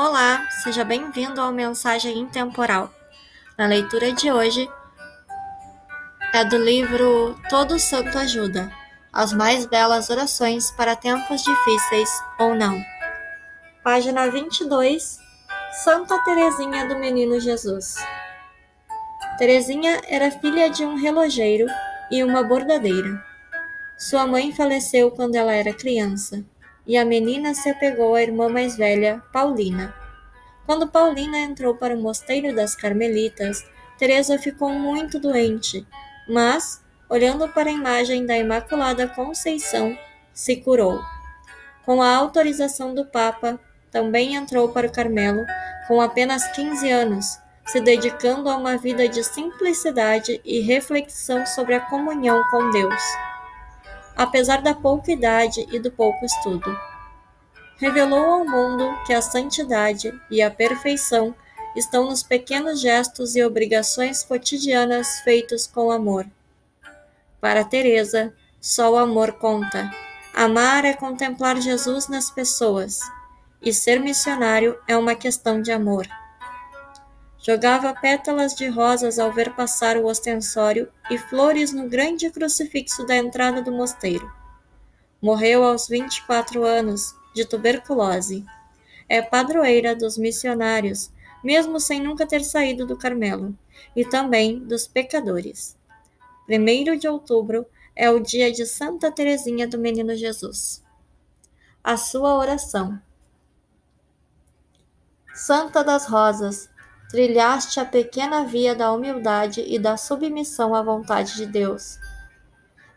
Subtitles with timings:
[0.00, 2.88] Olá, seja bem-vindo ao Mensagem Intemporal.
[3.58, 4.70] Na leitura de hoje
[6.32, 8.70] é do livro Todo Santo Ajuda
[9.12, 12.08] As Mais Belas Orações para Tempos Difíceis
[12.38, 12.80] ou Não.
[13.82, 15.18] Página 22
[15.82, 17.96] Santa Teresinha do Menino Jesus.
[19.36, 21.66] Teresinha era filha de um relojeiro
[22.08, 23.20] e uma bordadeira.
[23.98, 26.44] Sua mãe faleceu quando ela era criança
[26.88, 29.94] e a menina se apegou à irmã mais velha, Paulina.
[30.64, 33.62] Quando Paulina entrou para o mosteiro das Carmelitas,
[33.98, 35.86] Teresa ficou muito doente,
[36.26, 39.96] mas, olhando para a imagem da Imaculada Conceição,
[40.32, 40.98] se curou.
[41.84, 43.60] Com a autorização do Papa,
[43.90, 45.44] também entrou para o Carmelo
[45.86, 51.80] com apenas 15 anos, se dedicando a uma vida de simplicidade e reflexão sobre a
[51.80, 53.27] comunhão com Deus
[54.18, 56.76] apesar da pouca idade e do pouco estudo.
[57.76, 61.32] Revelou ao mundo que a santidade e a perfeição
[61.76, 66.26] estão nos pequenos gestos e obrigações cotidianas feitos com amor.
[67.40, 69.88] Para Teresa, só o amor conta.
[70.34, 72.98] Amar é contemplar Jesus nas pessoas,
[73.62, 76.08] e ser missionário é uma questão de amor.
[77.48, 83.16] Jogava pétalas de rosas ao ver passar o ostensório e flores no grande crucifixo da
[83.16, 84.30] entrada do mosteiro.
[85.18, 88.44] Morreu aos 24 anos, de tuberculose.
[89.08, 91.10] É padroeira dos missionários,
[91.42, 93.56] mesmo sem nunca ter saído do Carmelo,
[93.96, 95.74] e também dos pecadores.
[96.50, 97.64] 1 de outubro
[97.96, 100.84] é o dia de Santa Teresinha do Menino Jesus.
[101.82, 103.00] A sua oração.
[105.32, 106.68] Santa das Rosas,
[107.08, 111.98] trilhaste a pequena via da humildade e da submissão à vontade de Deus.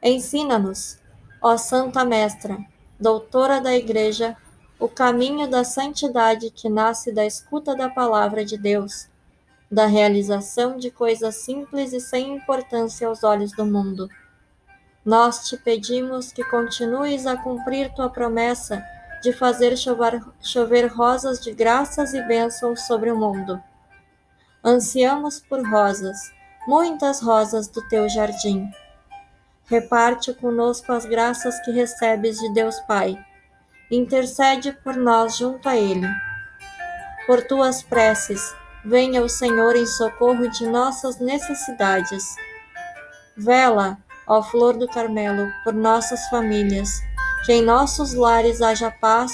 [0.03, 0.99] Ensina-nos,
[1.41, 2.57] ó Santa Mestra,
[2.99, 4.35] doutora da Igreja,
[4.77, 9.07] o caminho da santidade que nasce da escuta da palavra de Deus,
[9.71, 14.09] da realização de coisas simples e sem importância aos olhos do mundo.
[15.05, 18.83] Nós te pedimos que continues a cumprir tua promessa
[19.23, 23.61] de fazer chover, chover rosas de graças e bênçãos sobre o mundo
[24.63, 26.31] Ansiamos por rosas,
[26.67, 28.69] muitas rosas do teu jardim.
[29.65, 33.17] Reparte conosco as graças que recebes de Deus Pai.
[33.89, 36.07] Intercede por nós junto a Ele.
[37.25, 38.53] Por tuas preces,
[38.85, 42.23] venha o Senhor em socorro de nossas necessidades.
[43.35, 43.97] Vela,
[44.27, 47.01] ó flor do Carmelo, por nossas famílias,
[47.47, 49.31] que em nossos lares haja paz,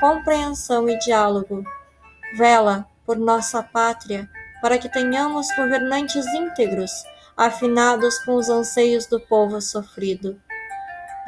[0.00, 1.62] compreensão e diálogo.
[2.36, 4.28] Vela, por nossa pátria,
[4.66, 6.90] para que tenhamos governantes íntegros,
[7.36, 10.40] afinados com os anseios do povo sofrido.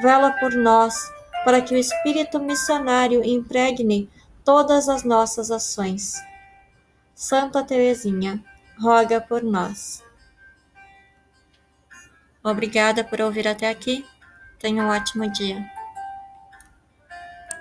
[0.03, 0.97] Vela por nós,
[1.45, 4.11] para que o espírito missionário impregne
[4.45, 6.15] todas as nossas ações.
[7.15, 8.43] Santa Teresinha,
[8.77, 10.03] roga por nós.
[12.43, 14.05] Obrigada por ouvir até aqui.
[14.59, 15.78] Tenha um ótimo dia.